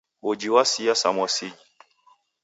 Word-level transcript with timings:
Uji 0.21 0.49
wasia 0.55 0.95
samosinyi. 0.95 1.57